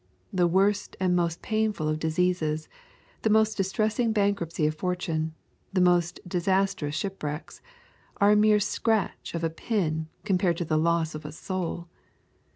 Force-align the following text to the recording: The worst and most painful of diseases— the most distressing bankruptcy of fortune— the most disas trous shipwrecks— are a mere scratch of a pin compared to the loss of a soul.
The 0.33 0.47
worst 0.47 0.95
and 0.99 1.15
most 1.15 1.43
painful 1.43 1.87
of 1.87 1.99
diseases— 1.99 2.67
the 3.21 3.29
most 3.29 3.55
distressing 3.55 4.11
bankruptcy 4.13 4.65
of 4.65 4.73
fortune— 4.73 5.35
the 5.73 5.79
most 5.79 6.19
disas 6.27 6.73
trous 6.73 6.93
shipwrecks— 6.93 7.61
are 8.19 8.31
a 8.31 8.35
mere 8.35 8.59
scratch 8.59 9.35
of 9.35 9.43
a 9.43 9.51
pin 9.51 10.07
compared 10.25 10.57
to 10.57 10.65
the 10.65 10.77
loss 10.79 11.13
of 11.13 11.23
a 11.23 11.31
soul. 11.31 11.87